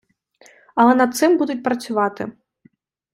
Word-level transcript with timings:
Але 0.75 0.95
над 0.95 1.15
цим 1.17 1.37
будуть 1.37 1.63
працювати. 1.63 2.31